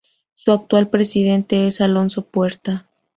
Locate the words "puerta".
2.25-2.87